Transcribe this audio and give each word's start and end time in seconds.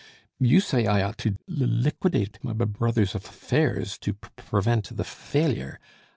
You 0.39 0.61
say 0.61 0.87
I 0.87 1.03
ought 1.03 1.19
to 1.19 1.29
l 1.29 1.35
l 1.61 1.67
liquidate 1.69 2.39
my 2.43 2.53
b 2.53 2.65
b 2.65 2.65
brother's 2.71 3.13
af 3.13 3.23
f 3.23 3.35
fairs, 3.35 3.99
to 3.99 4.13
p 4.15 4.29
p 4.35 4.41
prevent 4.49 4.89
the 4.97 5.03
f 5.03 5.07
f 5.11 5.13
failure. 5.13 5.79